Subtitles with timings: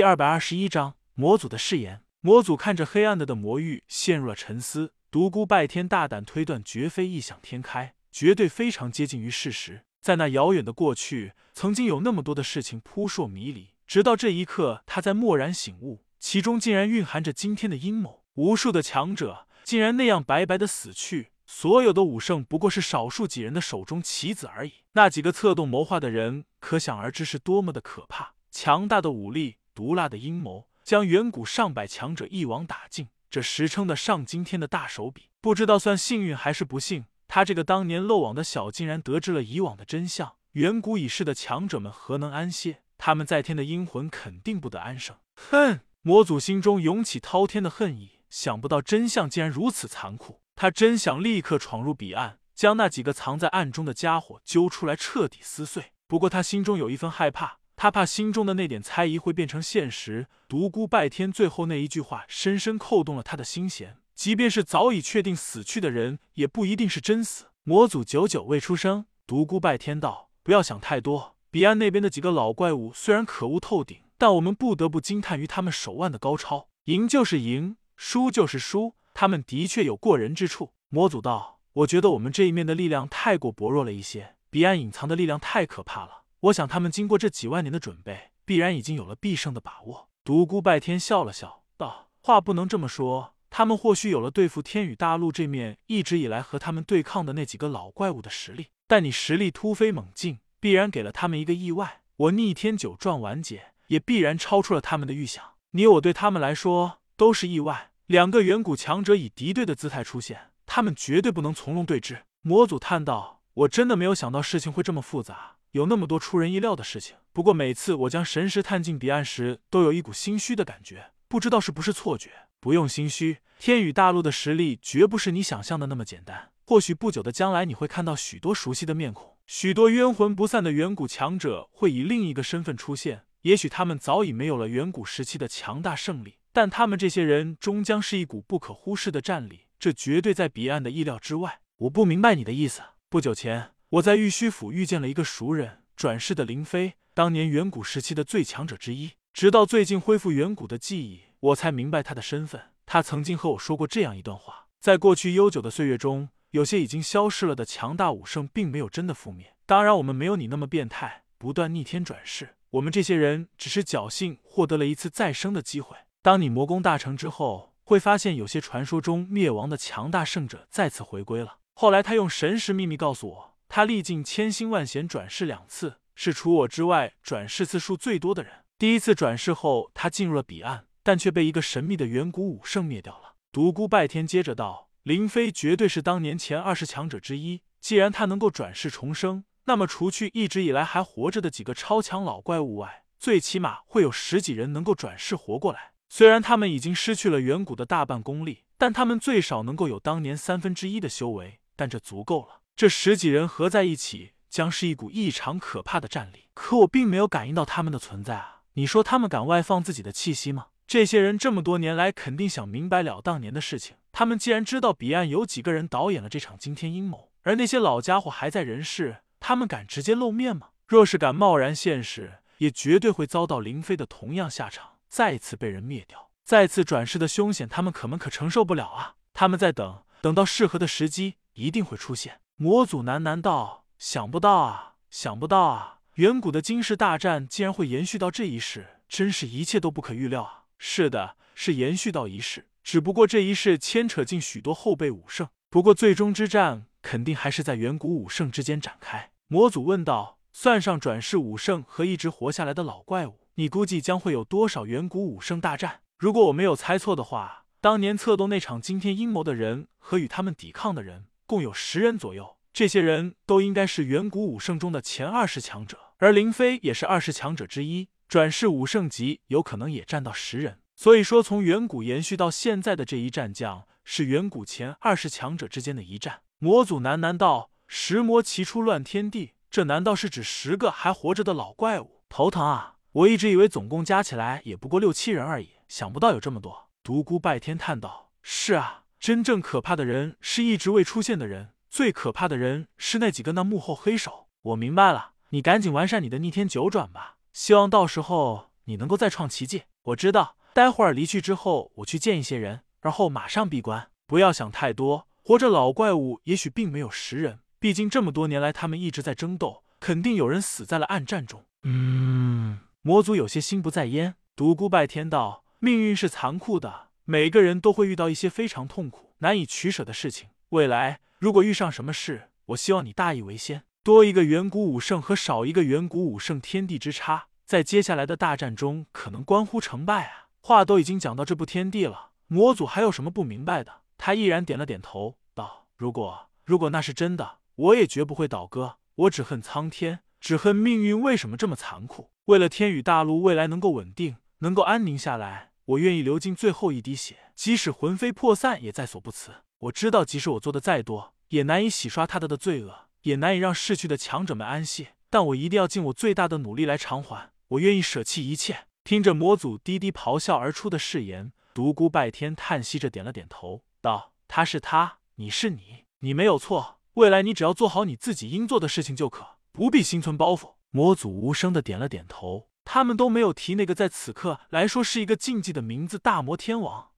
[0.00, 2.00] 第二百二十一章魔祖的誓言。
[2.22, 4.94] 魔祖看着黑暗的的魔域，陷入了沉思。
[5.10, 9.82] 独孤拜天大胆推断，绝非异想天开，绝对非常接近于事实。
[10.00, 18.24] 在那遥远的过去，曾经有那么多的事情扑朔迷离，直到这一刻，他在蓦然醒悟，其中竟然蕴含着今天的阴谋。
[18.36, 24.72] 无数的强者竟然那样白白的死去，所有的武圣不过是少数几人的手中棋子而已。
[24.92, 28.32] 那几个策动谋划的人，可想而知是多么的可怕。
[28.50, 33.08] 强大的武力，毒辣的阴谋，将远古上百强者一网打尽。
[33.30, 37.06] 这实称的上惊天的大手笔，不知道算幸运还是不幸。
[37.26, 40.34] 他这个当年漏网的小，竟然得知了以往的真相。
[40.52, 42.82] 远古已逝的强者们何能安歇？
[42.98, 45.16] 他们在天的阴魂肯定不得安生。
[45.36, 45.80] 哼！
[46.02, 50.42] 魔祖心中涌起滔天的恨意，想不到真相竟然如此残酷。
[50.54, 55.92] 他真想立刻闯入彼岸，将那几个藏在暗中的家伙揪出来，彻底撕碎。
[56.06, 57.59] 不过他心中有一份害怕。
[57.82, 60.26] 他怕心中的那点猜疑会变成现实。
[60.46, 63.96] 独孤拜天最后那一句话深深扣动了他的心弦。
[64.14, 67.46] 即便是早已确定死去的人，也不一定是真死。
[67.62, 69.06] 魔祖久久未出声。
[69.26, 71.36] 独孤拜天道：“不要想太多。
[71.50, 76.68] 彼岸那边的几个老怪物虽然可恶透顶，但我们不得不惊叹于他们手腕的高超。
[76.84, 90.08] 赢就是赢，输就是输，他们的确有过人之处。”魔祖道：“我觉得我们这一面的力量太过薄弱了一些，彼岸隐藏的力量太可怕了。”我想，他们经过这几万年的准备，必然已经有了必胜的把握。
[90.24, 93.34] 独孤拜天笑了笑，道：“话不能这么说。
[93.50, 102.00] 他们或许有了对付天宇大陆这面一直以来和他们对抗的那几个老怪物的实力，但你实力突飞猛进，必然给了他们一个意外。
[102.16, 105.44] 我逆天九转完结，也必然超出了他们的预想。
[105.72, 107.90] 你我对他们来说都是意外。
[108.06, 122.30] 两个远古强者以敌对的姿态出现，他们绝对不能从容对峙。”魔祖叹道：“我真的没有想到事情会这么复杂。”有那么多出人意料的事情，不过每次我将神识探进彼岸时，都有一股心虚的感觉，不知道是不是错觉。
[122.58, 126.50] 不用心虚，天宇大陆的实力绝不是你想象的那么简单。
[126.66, 133.22] 或许不久的将来，你会看到许多熟悉的面孔，许多冤魂不散的远古强者会以另一个身份出现。
[133.42, 141.60] 也许他们早已没有了远古时期的强大胜利，但他们这些人终将是一股不可忽视的战力，这绝对在彼岸的意料之外。
[141.78, 142.82] 我不明白你的意思。
[143.08, 143.70] 不久前。
[143.90, 149.14] 我在玉虚府遇见了一个熟人，转世的林飞，当年远古时期的最强者之一。
[149.32, 152.62] 直到最近恢复远古的记忆，我才明白他的身份。
[152.86, 159.56] 他曾经和我说过这样一段话：在过去悠久的岁月中，有些已经消失了的强大武圣，并没有真的覆灭。
[159.66, 162.54] 当然，我们没有你那么变态，不断逆天转世。
[162.70, 165.96] 我们这些人只是侥幸获得了一次再生的机会。
[166.22, 171.56] 当你魔功大成之后，会发现有些传说中灭亡的强大圣者再次回归了。
[171.74, 173.49] 后来，他用神识秘密告诉我。
[173.72, 178.64] 他历尽千辛万险转世两次，是除我之外转世次数最多的人。
[178.76, 183.36] 第一次转世后，他进入了彼岸，但却被一个神秘的远古武圣灭掉了。
[183.52, 187.62] 独孤拜天接着道：“林飞绝对是当年前二十强者之一。
[187.80, 195.92] 既然他能够转世重生，那么除去一直以来还活着的几个超强老怪物外，最起码会有十几人能够转世活过来。
[196.08, 206.46] 虽然他们已经失去了远古的大半功力，但他们最少能够有当年三分之一的修为，但这足够了。”这十几人合在一起，将是一股异常可怕的战力。
[206.54, 208.62] 可我并没有感应到他们的存在啊！
[208.72, 210.68] 你说他们敢外放自己的气息吗？
[210.86, 213.96] 这些人这么多年来，肯定想明白了当年的事情。
[214.12, 220.68] 他们既然知道彼岸有几个人导演了这场惊天阴谋，而那些老家伙还在人世，他们敢直接露面吗？
[220.88, 226.30] 若是敢贸然现世，也绝对会遭到林飞的同样下场，再次被人灭掉。
[226.42, 229.16] 再次转世的凶险，他们可们可承受不了啊！
[229.34, 232.39] 他们在等，等到适合的时机，一定会出现。
[232.62, 236.00] 魔祖喃喃道：“想不到啊，想不到啊！
[236.16, 245.48] 远古的惊世大战竟然会延续到这一世，真是一切都不可预料啊！”是的，是延续到一世，只不过这一世牵扯进许多后辈武圣。
[245.70, 249.30] 不过最终之战肯定还是在远古武圣之间展开。
[249.48, 256.00] 魔祖问道：“算上转世武圣和一直活下来的老怪物，你估计将会有多少远古武圣大战？
[256.18, 270.78] 如果我没有猜错的话，当年策动那场惊天阴谋的人和与他们抵抗的人。”共有十人左右，这些人都应该是远古武圣中的前二十强者，而林飞也是二十强者之一，转世武圣级有可能也占到十人。
[270.94, 276.42] 所以说，从远古延续到现在的这一战将，是远古前二十强者之间的一战。
[276.60, 282.22] 魔祖喃喃道：“十魔齐出，乱天地。”这难道是指十个还活着的老怪物？
[282.28, 282.94] 头疼啊！
[283.10, 286.90] 我一直以为总共加起来也不过六七人而已，想不到有这么多。
[287.02, 294.46] 独孤拜天叹道：“是啊。”真正可怕的人是一直未出现的人，最可怕的人是那几个那幕后黑手。
[294.62, 299.82] 我明白了，你赶紧完善你的逆天九转吧，希望到时候你能够再创奇迹。
[300.04, 304.08] 我知道，待会儿离去之后，我去见一些人，然后马上闭关。
[304.26, 311.66] 不要想太多，活着老怪物也许并没有食人，毕竟这么多年来他们一直在争斗，肯定有人死在了暗战中。
[311.82, 314.36] 嗯，魔族有些心不在焉。
[314.56, 320.48] 独孤拜天道：命运是残酷的，每个人都会遇到一些非常痛苦、难以取舍的事情。
[320.70, 323.84] 未来如果遇上什么事，我希望你大义为先。
[324.02, 330.48] 多一个远古武圣和少一个远古武圣，天地之差，在接下来的大战中可能关乎成败啊！
[330.60, 334.02] 话都已经讲到这部天地了，魔祖还有什么不明白的？
[334.16, 338.96] 他毅然点了点头，道：“如果如果那是真的，我也绝不会倒戈。
[339.16, 342.30] 我只恨苍天，只恨命运为什么这么残酷。
[342.46, 349.50] 为了天宇大陆未来能够稳定，能够安宁下来，我愿意流尽最后一滴血，即使魂飞魄散也在所不辞。
[349.78, 355.08] 我知道，即使我做的再多，也难以洗刷他的的罪恶，也难以让逝去的强者们安息。
[355.28, 357.50] 但我一定要尽我最大的努力来偿还。
[357.68, 363.82] 我愿意舍弃一切。”听着魔祖低低咆哮而出的誓言，独孤拜天叹息着点了点头。
[364.00, 367.00] 道：“他是他，你是你，你没有错。
[367.14, 372.68] 未来你只要做好你自己应做的事情就可，不必心存包袱。”魔祖无声的点了点头。
[372.92, 377.09] 他们都没有提那个在此刻来说是一个禁忌的名字——大魔天王。